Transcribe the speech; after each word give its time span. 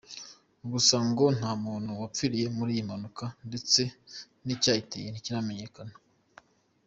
Gusa 0.71 0.95
ngo 1.09 1.25
nta 1.37 1.51
muntu 1.63 1.89
wapfiriye 2.01 2.47
muri 2.57 2.71
iyi 2.75 2.83
mpanuka 2.87 3.25
ndetse 3.47 3.81
n’icyayiteye 4.45 5.07
ntikiramenyekana. 5.09 5.95